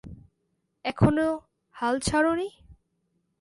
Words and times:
এখনো 0.85 1.27
হাল 1.75 1.95
ছাড়োনি? 1.99 2.49